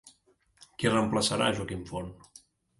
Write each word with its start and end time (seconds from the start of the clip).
Qui 0.77 0.91
reemplaçarà 0.95 1.53
Joaquim 1.61 1.87
Forn? 1.93 2.13